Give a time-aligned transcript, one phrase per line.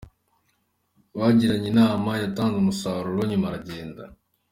[1.17, 4.03] Bagiranye inama yatanze umusaruro, nyuma aragenda.